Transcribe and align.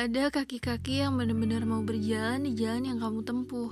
Ada 0.00 0.32
kaki-kaki 0.32 1.04
yang 1.04 1.20
benar-benar 1.20 1.68
mau 1.68 1.84
berjalan 1.84 2.48
di 2.48 2.56
jalan 2.56 2.88
yang 2.88 3.04
kamu 3.04 3.20
tempuh. 3.20 3.68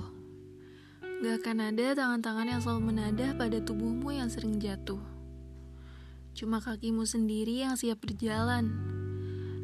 Gak 1.25 1.41
akan 1.41 1.73
ada 1.73 1.97
tangan-tangan 1.97 2.53
yang 2.53 2.61
selalu 2.61 2.93
menadah 2.93 3.33
pada 3.33 3.57
tubuhmu 3.57 4.13
yang 4.13 4.29
sering 4.29 4.61
jatuh. 4.61 5.01
Cuma 6.37 6.61
kakimu 6.61 7.01
sendiri 7.09 7.65
yang 7.65 7.73
siap 7.73 8.05
berjalan. 8.05 8.69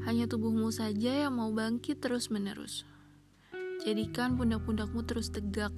Hanya 0.10 0.26
tubuhmu 0.26 0.74
saja 0.74 1.30
yang 1.30 1.38
mau 1.38 1.54
bangkit 1.54 2.02
terus-menerus. 2.02 2.82
Jadikan 3.86 4.34
pundak-pundakmu 4.34 5.06
terus 5.06 5.30
tegak. 5.30 5.70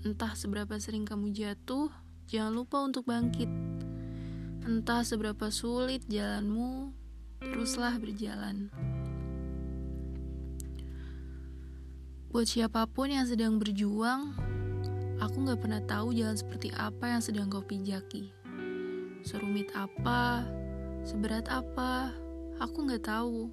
Entah 0.00 0.32
seberapa 0.32 0.80
sering 0.80 1.04
kamu 1.04 1.28
jatuh, 1.36 1.92
jangan 2.24 2.56
lupa 2.56 2.80
untuk 2.80 3.04
bangkit. 3.04 3.52
Entah 4.64 5.04
seberapa 5.04 5.52
sulit 5.52 6.08
jalanmu, 6.08 6.88
teruslah 7.44 8.00
berjalan. 8.00 8.72
Buat 12.30 12.46
siapa 12.46 12.86
pun 12.86 13.10
yang 13.10 13.26
sedang 13.26 13.58
berjuang, 13.58 14.38
aku 15.18 15.50
gak 15.50 15.66
pernah 15.66 15.82
tahu 15.82 16.14
jalan 16.14 16.38
seperti 16.38 16.70
apa 16.78 17.10
yang 17.10 17.18
sedang 17.18 17.50
kau 17.50 17.58
pijaki. 17.58 18.30
Serumit 19.26 19.66
apa, 19.74 20.46
seberat 21.02 21.50
apa, 21.50 22.14
aku 22.62 22.86
gak 22.86 23.02
tahu. 23.10 23.50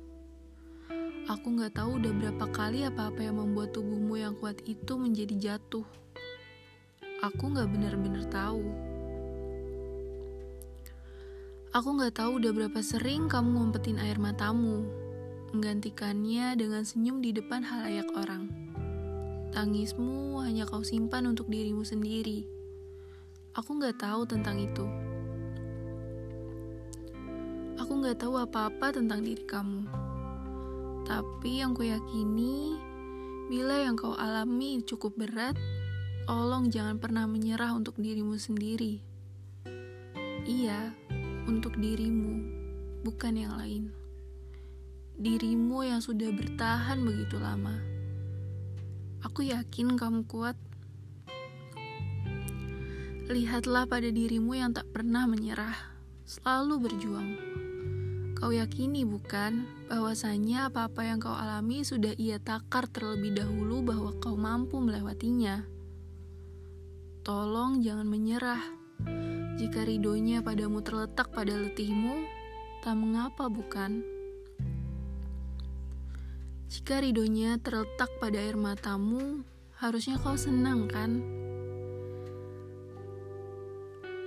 Aku 1.25 1.57
gak 1.57 1.73
tahu 1.73 1.97
udah 1.97 2.13
berapa 2.21 2.45
kali 2.53 2.85
apa-apa 2.85 3.17
yang 3.17 3.41
membuat 3.41 3.73
tubuhmu 3.73 4.13
yang 4.13 4.37
kuat 4.37 4.61
itu 4.69 4.93
menjadi 4.93 5.57
jatuh. 5.57 5.89
Aku 7.25 7.49
gak 7.57 7.73
benar-benar 7.73 8.29
tahu. 8.29 8.61
Aku 11.73 11.97
gak 11.97 12.13
tahu 12.13 12.37
udah 12.37 12.53
berapa 12.53 12.79
sering 12.85 13.25
kamu 13.25 13.57
ngumpetin 13.57 13.97
air 13.97 14.21
matamu, 14.21 14.85
menggantikannya 15.49 16.53
dengan 16.53 16.85
senyum 16.85 17.25
di 17.25 17.33
depan 17.33 17.65
halayak 17.65 18.13
orang. 18.13 18.66
Tangismu 19.55 20.43
hanya 20.43 20.67
kau 20.67 20.83
simpan 20.83 21.31
untuk 21.31 21.47
dirimu 21.47 21.87
sendiri. 21.87 22.43
Aku 23.55 23.79
nggak 23.79 24.03
tahu 24.03 24.27
tentang 24.27 24.59
itu. 24.59 24.85
Aku 27.79 27.91
nggak 28.03 28.19
tahu 28.19 28.35
apa-apa 28.37 28.93
tentang 28.93 29.23
diri 29.23 29.41
kamu. 29.47 29.87
Tapi 31.07 31.63
yang 31.63 31.71
kuyakini, 31.71 32.75
bila 33.47 33.79
yang 33.79 33.95
kau 33.95 34.11
alami 34.13 34.83
cukup 34.83 35.15
berat, 35.15 35.55
tolong 36.27 36.67
jangan 36.67 36.99
pernah 36.99 37.23
menyerah 37.23 37.71
untuk 37.71 37.95
dirimu 37.95 38.35
sendiri. 38.35 38.99
Iya, 40.43 40.91
untuk 41.47 41.79
dirimu, 41.79 42.43
bukan 43.07 43.33
yang 43.39 43.55
lain. 43.55 43.83
Dirimu 45.15 45.87
yang 45.87 46.03
sudah 46.03 46.29
bertahan 46.29 47.01
begitu 47.01 47.39
lama. 47.39 47.96
Aku 49.25 49.41
yakin 49.41 49.97
kamu 49.97 50.29
kuat. 50.29 50.53
Lihatlah 53.27 53.89
pada 53.89 54.07
dirimu 54.07 54.53
yang 54.53 54.77
tak 54.77 54.85
pernah 54.93 55.25
menyerah, 55.25 55.73
selalu 56.29 56.85
berjuang. 56.85 57.29
Kau 58.37 58.53
yakini 58.53 59.01
bukan 59.01 59.65
bahwasanya 59.89 60.69
apa-apa 60.69 61.01
yang 61.01 61.17
kau 61.17 61.33
alami 61.33 61.81
sudah 61.81 62.13
ia 62.21 62.37
takar 62.37 62.85
terlebih 62.85 63.33
dahulu 63.33 63.81
bahwa 63.81 64.13
kau 64.21 64.37
mampu 64.37 64.77
melewatinya. 64.77 65.65
Tolong 67.25 67.81
jangan 67.81 68.05
menyerah. 68.05 68.61
Jika 69.57 69.83
ridonya 69.83 70.45
padamu 70.45 70.85
terletak 70.85 71.33
pada 71.33 71.57
letihmu, 71.57 72.21
tak 72.85 72.93
mengapa 72.93 73.49
bukan? 73.49 74.16
Jika 76.67 76.99
ridhonya 76.99 77.55
terletak 77.63 78.11
pada 78.19 78.43
air 78.43 78.59
matamu, 78.59 79.39
harusnya 79.79 80.19
kau 80.19 80.35
senang 80.35 80.91
kan? 80.91 81.23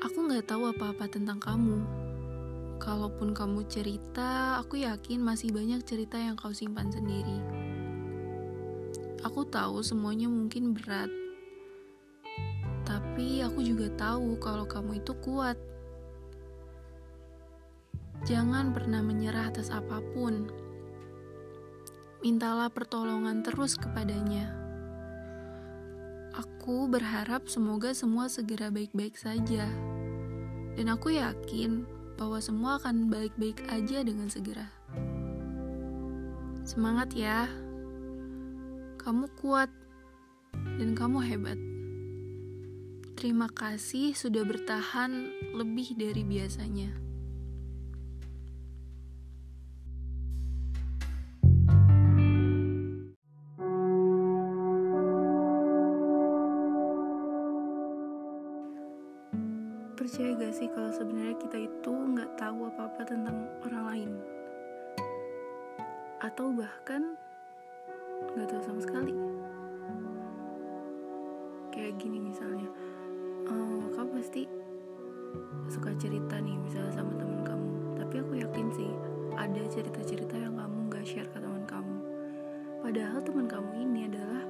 Aku 0.00 0.24
gak 0.24 0.48
tahu 0.48 0.72
apa-apa 0.72 1.04
tentang 1.04 1.36
kamu. 1.36 1.84
Kalaupun 2.80 3.36
kamu 3.36 3.68
cerita, 3.68 4.56
aku 4.56 4.80
yakin 4.80 5.20
masih 5.20 5.52
banyak 5.52 5.84
cerita 5.84 6.16
yang 6.16 6.32
kau 6.32 6.48
simpan 6.48 6.88
sendiri. 6.88 7.44
Aku 9.20 9.44
tahu 9.44 9.84
semuanya 9.84 10.32
mungkin 10.32 10.72
berat, 10.72 11.12
tapi 12.88 13.44
aku 13.44 13.60
juga 13.60 13.92
tahu 14.00 14.40
kalau 14.40 14.64
kamu 14.64 15.04
itu 15.04 15.12
kuat. 15.20 15.60
Jangan 18.24 18.72
pernah 18.72 19.04
menyerah 19.04 19.52
atas 19.52 19.68
apa 19.68 20.00
pun 20.16 20.48
mintalah 22.20 22.68
pertolongan 22.68 23.40
terus 23.40 23.80
kepadanya. 23.80 24.52
Aku 26.36 26.86
berharap 26.86 27.48
semoga 27.48 27.96
semua 27.96 28.28
segera 28.28 28.68
baik-baik 28.68 29.16
saja. 29.16 29.66
Dan 30.76 30.86
aku 30.92 31.16
yakin 31.16 31.84
bahwa 32.20 32.38
semua 32.38 32.76
akan 32.78 33.08
baik-baik 33.08 33.64
aja 33.72 34.04
dengan 34.04 34.28
segera. 34.28 34.68
Semangat 36.62 37.16
ya. 37.16 37.48
Kamu 39.00 39.32
kuat 39.40 39.72
dan 40.52 40.92
kamu 40.92 41.18
hebat. 41.24 41.58
Terima 43.16 43.48
kasih 43.48 44.12
sudah 44.12 44.44
bertahan 44.44 45.32
lebih 45.56 45.96
dari 45.96 46.24
biasanya. 46.24 47.09
Percaya 60.10 60.34
gak 60.42 60.54
sih 60.58 60.66
kalau 60.74 60.90
sebenarnya 60.90 61.38
kita 61.38 61.70
itu 61.70 61.92
nggak 61.94 62.34
tahu 62.34 62.66
apa-apa 62.66 63.06
tentang 63.06 63.46
orang 63.62 63.84
lain? 63.94 64.10
Atau 66.18 66.50
bahkan 66.50 67.14
nggak 68.34 68.50
tahu 68.50 68.58
sama 68.58 68.80
sekali. 68.82 69.14
Kayak 71.70 71.94
gini 72.02 72.18
misalnya 72.18 72.66
uh, 73.54 73.86
kamu 73.94 74.18
pasti 74.18 74.50
suka 75.70 75.94
cerita 75.94 76.42
nih 76.42 76.58
misalnya 76.58 76.90
sama 76.90 77.14
teman 77.14 77.46
kamu. 77.46 77.70
Tapi 78.02 78.14
aku 78.18 78.32
yakin 78.42 78.66
sih 78.74 78.90
ada 79.38 79.62
cerita-cerita 79.70 80.34
yang 80.34 80.58
kamu 80.58 80.90
nggak 80.90 81.06
share 81.06 81.30
ke 81.30 81.38
teman 81.38 81.62
kamu. 81.70 81.96
Padahal 82.82 83.22
teman 83.22 83.46
kamu 83.46 83.70
ini 83.78 84.10
adalah 84.10 84.42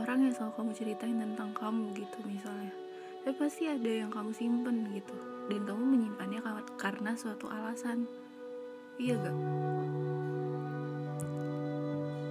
orang 0.00 0.24
yang 0.24 0.32
selalu 0.32 0.64
kamu 0.64 0.70
ceritain 0.72 1.20
tentang 1.20 1.52
kamu 1.52 1.92
gitu 1.92 2.24
misalnya 2.24 2.72
tapi 3.20 3.36
pasti 3.36 3.68
ada 3.68 3.90
yang 3.90 4.08
kamu 4.08 4.32
simpen 4.32 4.88
gitu. 4.96 5.16
Dan 5.50 5.68
kamu 5.68 5.82
menyimpannya 5.82 6.40
karena 6.80 7.12
suatu 7.18 7.50
alasan. 7.52 8.08
Iya 8.96 9.16
gak 9.20 9.36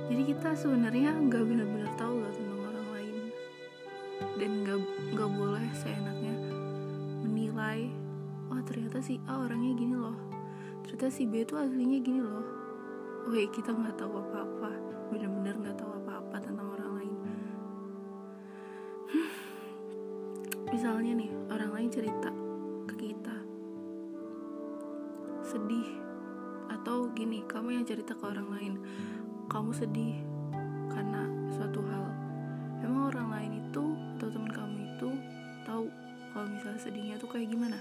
jadi 0.09 0.25
kita 0.25 0.57
sebenarnya 0.57 1.13
nggak 1.21 1.43
benar-benar 1.45 1.93
tahu 1.93 2.17
loh 2.17 2.33
tentang 2.33 2.61
orang 2.65 2.87
lain. 2.97 3.15
Dan 4.41 4.51
nggak 4.65 4.79
nggak 5.13 5.29
boleh 5.37 5.69
seenaknya 5.77 6.33
menilai 7.21 7.93
oh 8.49 8.57
ternyata 8.65 9.05
si 9.05 9.21
A 9.29 9.45
orangnya 9.45 9.77
gini 9.77 9.93
loh. 9.93 10.17
Ternyata 10.81 11.13
si 11.13 11.29
B 11.29 11.45
itu 11.45 11.53
aslinya 11.53 12.01
gini 12.01 12.25
loh. 12.25 12.41
Oh 13.29 13.35
ya 13.37 13.45
kita 13.53 13.69
nggak 13.69 14.01
tahu 14.01 14.17
apa-apa. 14.17 14.73
Benar-benar 15.13 15.53
nggak 15.61 15.77
tahu 15.77 15.91
misalnya 20.99 21.23
nih 21.23 21.31
orang 21.47 21.71
lain 21.79 21.89
cerita 21.95 22.27
ke 22.83 22.95
kita. 22.99 23.37
Sedih. 25.47 25.87
Atau 26.75 27.15
gini 27.15 27.39
kamu 27.47 27.79
yang 27.79 27.87
cerita 27.87 28.11
ke 28.11 28.23
orang 28.27 28.51
lain. 28.51 28.73
Kamu 29.47 29.71
sedih 29.71 30.19
karena 30.91 31.23
suatu 31.55 31.79
hal. 31.87 32.03
Emang 32.83 33.15
orang 33.15 33.31
lain 33.31 33.51
itu 33.63 33.95
atau 34.19 34.27
teman 34.27 34.51
kamu 34.51 34.75
itu 34.91 35.09
tahu 35.63 35.87
kalau 36.35 36.47
misalnya 36.51 36.81
sedihnya 36.83 37.15
tuh 37.15 37.31
kayak 37.31 37.47
gimana? 37.47 37.79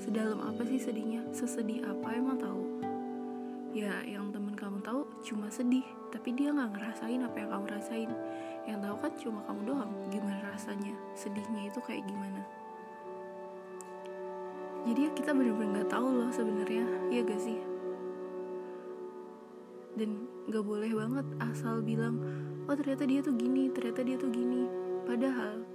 Sedalam 0.00 0.40
apa 0.40 0.64
sih 0.64 0.80
sedihnya? 0.80 1.20
Sesedih 1.36 1.84
apa 1.84 2.08
emang 2.16 2.40
tahu? 2.40 2.64
Ya 3.76 4.00
yang 4.08 4.32
teman 4.32 4.56
kamu 4.56 4.80
tahu 4.80 5.04
cuma 5.28 5.52
sedih 5.52 5.84
tapi 6.08 6.32
dia 6.32 6.56
nggak 6.56 6.72
ngerasain 6.72 7.20
apa 7.20 7.36
yang 7.36 7.52
kamu 7.52 7.66
rasain 7.68 8.10
yang 8.70 8.80
tahu 8.80 8.96
kan 9.02 9.12
cuma 9.18 9.40
kamu 9.50 9.60
doang. 9.74 9.90
Gimana 10.14 10.38
rasanya? 10.54 10.94
Sedihnya 11.18 11.66
itu 11.66 11.82
kayak 11.82 12.06
gimana? 12.06 12.42
Jadi 14.86 15.00
ya 15.06 15.10
kita 15.12 15.34
bener-bener 15.34 15.82
nggak 15.82 15.90
tahu 15.92 16.08
loh 16.08 16.30
sebenarnya. 16.30 16.86
Ya 17.10 17.20
gak 17.26 17.42
sih? 17.42 17.58
Dan 19.98 20.30
gak 20.48 20.64
boleh 20.64 20.94
banget 20.94 21.26
asal 21.42 21.82
bilang 21.84 22.22
oh 22.64 22.74
ternyata 22.78 23.04
dia 23.04 23.20
tuh 23.20 23.34
gini 23.34 23.68
ternyata 23.74 24.00
dia 24.06 24.16
tuh 24.16 24.30
gini. 24.30 24.64
Padahal 25.04 25.66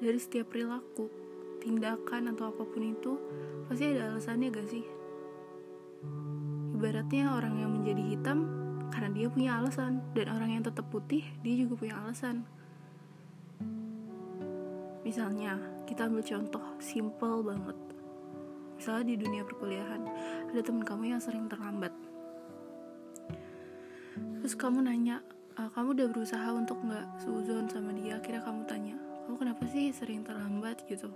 dari 0.00 0.18
setiap 0.18 0.50
perilaku 0.50 1.12
tindakan 1.60 2.32
atau 2.34 2.50
apa 2.50 2.64
pun 2.64 2.82
itu 2.82 3.20
pasti 3.68 3.92
ada 3.92 4.16
alasannya 4.16 4.48
gak 4.50 4.68
sih? 4.72 4.84
Ibaratnya 6.74 7.36
orang 7.36 7.54
yang 7.60 7.70
menjadi 7.70 8.02
hitam 8.02 8.63
karena 8.94 9.10
dia 9.10 9.26
punya 9.26 9.58
alasan. 9.58 9.98
Dan 10.14 10.30
orang 10.30 10.54
yang 10.54 10.62
tetap 10.62 10.86
putih 10.86 11.26
dia 11.42 11.66
juga 11.66 11.74
punya 11.82 11.98
alasan. 11.98 12.46
Misalnya 15.02 15.58
kita 15.84 16.06
ambil 16.06 16.22
contoh 16.22 16.64
simple 16.78 17.42
banget. 17.42 17.78
Misalnya 18.78 19.04
di 19.10 19.16
dunia 19.18 19.42
perkuliahan 19.42 20.02
ada 20.54 20.60
teman 20.62 20.86
kamu 20.86 21.10
yang 21.10 21.20
sering 21.20 21.50
terlambat. 21.50 21.90
Terus 24.40 24.54
kamu 24.54 24.86
nanya 24.86 25.20
uh, 25.58 25.68
kamu 25.74 25.98
udah 25.98 26.06
berusaha 26.14 26.48
untuk 26.54 26.78
nggak 26.86 27.18
suzon 27.18 27.66
sama 27.66 27.90
dia? 27.98 28.22
Akhirnya 28.22 28.46
kamu 28.46 28.62
tanya 28.70 28.96
kamu 29.24 29.36
kenapa 29.40 29.64
sih 29.72 29.88
sering 29.90 30.20
terlambat? 30.20 30.84
Gitu. 30.84 31.08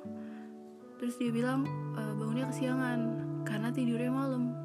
Terus 0.98 1.14
dia 1.20 1.30
bilang 1.30 1.62
e, 1.94 2.02
bangunnya 2.16 2.48
kesiangan 2.50 3.00
karena 3.44 3.68
tidurnya 3.70 4.10
malam. 4.10 4.56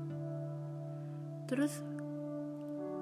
Terus 1.45 1.83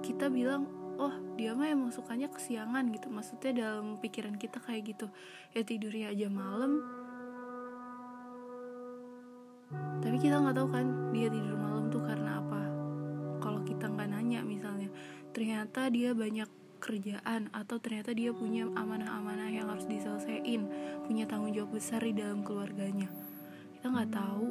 kita 0.01 0.27
bilang 0.27 0.68
oh 1.01 1.13
dia 1.33 1.57
mah 1.57 1.69
emang 1.69 1.89
sukanya 1.89 2.30
kesiangan 2.30 2.94
gitu. 2.94 3.07
Maksudnya 3.09 3.51
dalam 3.53 3.98
pikiran 3.98 4.36
kita 4.38 4.62
kayak 4.62 4.94
gitu. 4.94 5.07
Ya 5.57 5.62
tidurnya 5.65 6.13
aja 6.13 6.27
malam. 6.30 6.81
Tapi 10.01 10.18
kita 10.18 10.42
nggak 10.42 10.57
tahu 10.57 10.68
kan 10.69 10.86
dia 11.15 11.30
tidur 11.30 11.56
malam 11.57 11.88
tuh 11.89 12.03
karena 12.06 12.42
apa. 12.42 12.62
Kalau 13.42 13.62
kita 13.65 13.89
nggak 13.89 14.09
nanya 14.09 14.42
misalnya 14.45 14.89
ternyata 15.31 15.88
dia 15.88 16.12
banyak 16.12 16.50
kerjaan 16.81 17.53
atau 17.53 17.77
ternyata 17.77 18.12
dia 18.12 18.33
punya 18.33 18.65
amanah-amanah 18.74 19.53
yang 19.53 19.69
harus 19.69 19.86
diselesaikan 19.86 20.65
punya 21.06 21.30
tanggung 21.30 21.53
jawab 21.53 21.77
besar 21.77 22.01
di 22.01 22.18
dalam 22.18 22.42
keluarganya. 22.42 23.07
Kita 23.77 23.94
nggak 23.94 24.12
tahu 24.12 24.48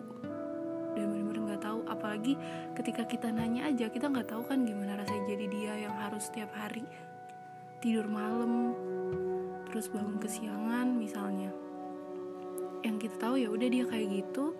dan 0.95 1.13
benar-benar 1.13 1.43
nggak 1.55 1.63
tahu. 1.63 1.81
Apalagi 1.87 2.35
ketika 2.75 3.03
kita 3.07 3.29
nanya 3.31 3.69
aja 3.71 3.87
kita 3.91 4.11
nggak 4.11 4.31
tahu 4.31 4.43
kan 4.47 4.63
gimana 4.65 4.99
rasanya 4.99 5.25
jadi 5.37 5.47
dia 5.51 5.73
yang 5.89 5.95
harus 5.99 6.29
setiap 6.31 6.51
hari 6.57 6.85
tidur 7.81 8.05
malam 8.13 8.77
terus 9.71 9.89
bangun 9.89 10.19
kesiangan 10.19 10.87
misalnya. 10.97 11.51
Yang 12.81 13.09
kita 13.09 13.17
tahu 13.29 13.35
ya 13.41 13.49
udah 13.53 13.69
dia 13.69 13.85
kayak 13.87 14.09
gitu 14.09 14.57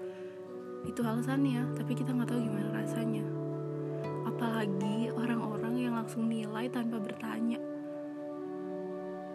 itu 0.89 1.01
alasannya 1.05 1.77
tapi 1.77 1.93
kita 1.93 2.15
nggak 2.15 2.29
tahu 2.31 2.41
gimana 2.41 2.69
rasanya. 2.81 3.25
Apalagi 4.25 5.13
orang-orang 5.13 5.75
yang 5.77 5.95
langsung 5.97 6.29
nilai 6.29 6.69
tanpa 6.73 6.97
bertanya. 6.97 7.61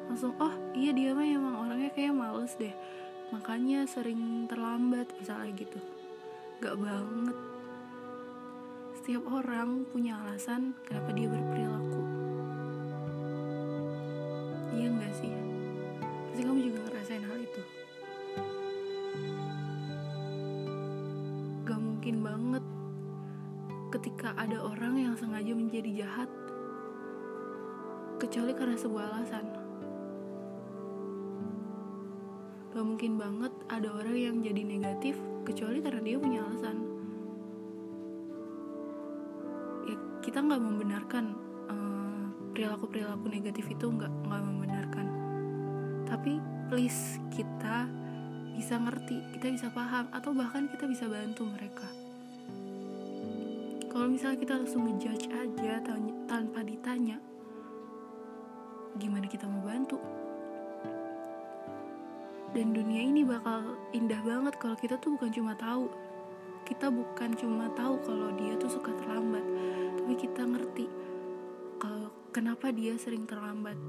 Langsung 0.09 0.33
oh 0.37 0.53
iya 0.73 0.93
dia 0.93 1.11
mah 1.13 1.25
emang 1.25 1.55
orangnya 1.67 1.91
kayak 1.93 2.13
males 2.13 2.53
deh. 2.55 2.73
Makanya 3.33 3.89
sering 3.89 4.45
terlambat 4.45 5.09
misalnya 5.17 5.49
gitu 5.57 5.81
gak 6.63 6.79
banget. 6.79 7.37
Setiap 8.95 9.27
orang 9.27 9.83
punya 9.91 10.15
alasan 10.23 10.71
kenapa 10.87 11.11
dia 11.11 11.27
berperilaku. 11.27 12.01
Iya 14.71 14.87
gak 14.95 15.13
sih? 15.19 15.33
Pasti 16.31 16.41
kamu 16.47 16.59
juga 16.63 16.79
ngerasain 16.87 17.25
hal 17.27 17.39
itu. 17.43 17.61
Gak 21.67 21.79
mungkin 21.83 22.15
banget 22.23 22.63
ketika 23.91 24.31
ada 24.39 24.57
orang 24.63 24.95
yang 24.95 25.15
sengaja 25.19 25.51
menjadi 25.51 26.07
jahat 26.07 26.31
kecuali 28.15 28.55
karena 28.55 28.79
sebuah 28.79 29.05
alasan. 29.11 29.45
Gak 32.71 32.85
mungkin 32.87 33.19
banget 33.19 33.51
ada 33.67 33.91
orang 33.91 34.15
yang 34.15 34.35
jadi 34.39 34.63
negatif 34.63 35.19
kita 40.35 40.51
nggak 40.51 40.67
membenarkan 40.67 41.25
uh, 41.71 42.27
perilaku-perilaku 42.51 43.31
negatif 43.31 43.71
itu 43.71 43.87
nggak 43.87 44.11
nggak 44.27 44.43
membenarkan. 44.43 45.07
Tapi 46.03 46.43
please 46.67 47.23
kita 47.31 47.87
bisa 48.51 48.75
ngerti 48.75 49.15
kita 49.31 49.47
bisa 49.55 49.71
paham 49.71 50.11
atau 50.11 50.35
bahkan 50.35 50.67
kita 50.67 50.91
bisa 50.91 51.07
bantu 51.07 51.47
mereka. 51.47 51.87
Kalau 53.87 54.11
misalnya 54.11 54.43
kita 54.43 54.53
langsung 54.59 54.83
ngejudge 54.83 55.31
aja 55.31 55.79
tanpa 56.27 56.67
ditanya 56.67 57.15
gimana 58.99 59.31
kita 59.31 59.47
mau 59.47 59.63
bantu? 59.63 60.03
Dan 62.51 62.75
dunia 62.75 63.07
ini 63.07 63.23
bakal 63.23 63.79
indah 63.95 64.19
banget 64.19 64.59
kalau 64.59 64.75
kita 64.75 64.99
tuh 64.99 65.15
bukan 65.15 65.31
cuma 65.31 65.55
tahu. 65.55 65.87
Kita 66.67 66.91
bukan 66.91 67.39
cuma 67.39 67.71
tahu 67.71 68.03
kalau 68.03 68.35
dia 68.35 68.59
tuh 68.59 68.67
suka 68.67 68.91
terlambat 68.99 69.44
kenapa 72.35 72.67
dia 72.75 72.99
sering 72.99 73.23
terlambat? 73.23 73.79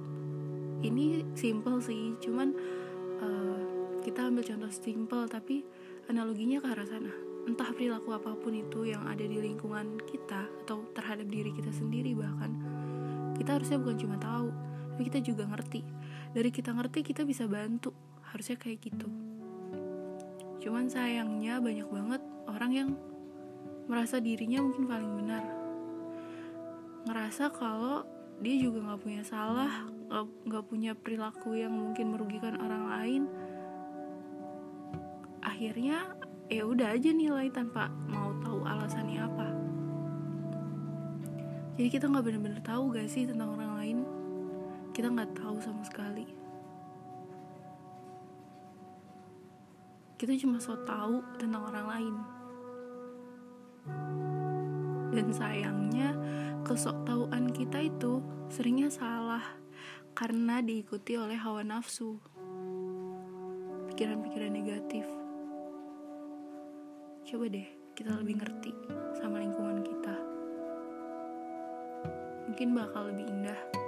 Ini 0.86 1.34
simple 1.34 1.82
sih 1.82 2.14
cuman 2.22 2.54
uh, 3.18 3.58
kita 4.06 4.30
ambil 4.30 4.46
contoh 4.46 4.70
simple 4.70 5.26
tapi 5.26 5.66
analoginya 6.06 6.62
ke 6.62 6.70
arah 6.70 6.86
sana. 6.86 7.10
Entah 7.50 7.74
perilaku 7.74 8.14
apa 8.14 8.38
pun 8.38 8.54
itu 8.54 8.86
yang 8.86 9.02
ada 9.10 9.26
di 9.26 9.42
lingkungan 9.42 9.98
kita 10.06 10.46
atau 10.62 10.86
terhadap 10.94 11.26
diri 11.26 11.50
kita 11.50 11.74
sendiri 11.74 12.14
bahkan 12.14 12.54
kita 13.34 13.58
harusnya 13.58 13.82
bukan 13.82 13.98
cuma 13.98 14.16
tahu 14.22 14.54
tapi 14.94 15.02
kita 15.10 15.18
juga 15.26 15.50
ngerti. 15.50 15.82
Dari 16.30 16.50
kita 16.54 16.70
ngerti 16.70 17.02
kita 17.02 17.26
bisa 17.26 17.50
bantu. 17.50 17.90
Harusnya 18.30 18.54
kayak 18.62 18.78
gitu. 18.78 19.10
Cuman 20.62 20.86
sayangnya 20.86 21.58
banyak 21.58 21.88
banget 21.90 22.22
orang 22.46 22.70
yang 22.70 22.90
merasa 23.90 24.22
dirinya 24.22 24.62
mungkin 24.62 24.86
paling 24.86 25.12
benar. 25.18 25.44
Ngerasa 27.06 27.54
kalau 27.54 28.15
dia 28.40 28.54
juga 28.60 28.84
nggak 28.84 29.00
punya 29.00 29.22
salah 29.24 29.72
nggak 30.46 30.64
punya 30.70 30.92
perilaku 30.94 31.58
yang 31.58 31.74
mungkin 31.74 32.14
merugikan 32.14 32.54
orang 32.62 32.84
lain. 32.86 33.22
Akhirnya 35.42 36.14
ya 36.46 36.62
udah 36.62 36.94
aja 36.94 37.10
nilai 37.10 37.50
tanpa 37.50 37.90
mau 38.06 38.30
tahu 38.42 38.62
alasannya 38.62 39.20
apa. 39.22 39.48
Jadi 41.76 41.88
kita 41.92 42.08
nggak 42.08 42.24
benar-benar 42.24 42.62
tahu 42.64 42.94
gak 42.94 43.10
sih 43.10 43.28
tentang 43.28 43.52
orang 43.52 43.72
lain? 43.76 43.98
Kita 44.96 45.12
nggak 45.12 45.36
tahu 45.36 45.60
sama 45.60 45.84
sekali. 45.84 46.24
Kita 50.16 50.32
cuma 50.40 50.56
so 50.56 50.72
tahu 50.88 51.20
tentang 51.36 51.68
orang 51.68 51.86
lain. 51.92 52.14
Dan 55.12 55.28
sayangnya 55.28 56.16
kesok 56.66 57.06
tahuan 57.06 57.54
kita 57.54 57.78
itu 57.78 58.18
seringnya 58.50 58.90
salah 58.90 59.54
karena 60.18 60.58
diikuti 60.58 61.14
oleh 61.14 61.38
hawa 61.38 61.62
nafsu 61.62 62.18
pikiran-pikiran 63.86 64.50
negatif. 64.50 65.06
Coba 67.22 67.46
deh 67.46 67.70
kita 67.94 68.18
lebih 68.18 68.42
ngerti 68.42 68.74
sama 69.14 69.38
lingkungan 69.46 69.78
kita. 69.86 70.16
Mungkin 72.50 72.74
bakal 72.74 73.14
lebih 73.14 73.30
indah 73.30 73.85